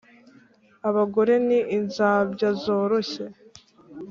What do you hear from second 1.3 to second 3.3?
ni inzabya zoroshye